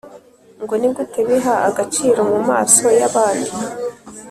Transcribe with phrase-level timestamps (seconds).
[0.63, 3.51] Ngo nigute biha agaciro mu maso yabandi